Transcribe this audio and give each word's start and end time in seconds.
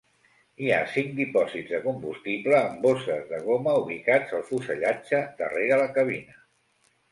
Hi 0.61 0.69
ha 0.75 0.77
cinc 0.93 1.11
dipòsits 1.19 1.73
de 1.73 1.81
combustible 1.83 2.57
amb 2.61 2.81
bosses 2.87 3.29
de 3.35 3.43
goma 3.51 3.77
ubicats 3.83 4.35
al 4.41 4.43
fusellatge 4.51 5.23
darrere 5.45 5.81
la 5.85 5.89
cabina. 6.01 6.43